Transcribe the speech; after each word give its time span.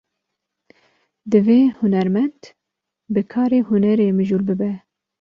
Divê 1.31 1.59
hunermend, 1.79 2.41
bi 3.13 3.21
karê 3.31 3.59
hunerê 3.67 4.07
mijûl 4.17 4.43
bibe 4.47 4.71